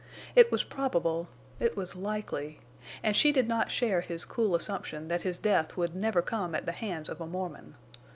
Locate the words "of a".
7.07-7.27